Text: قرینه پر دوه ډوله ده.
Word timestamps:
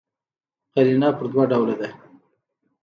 قرینه 0.73 1.09
پر 1.17 1.25
دوه 1.33 1.43
ډوله 1.51 1.75
ده. 1.81 1.89